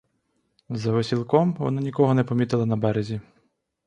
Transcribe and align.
За 0.69 0.91
висілком 0.91 1.53
вони 1.53 1.81
нікого 1.81 2.13
не 2.13 2.23
помітили 2.23 2.65
на 2.65 2.77
березі. 2.77 3.21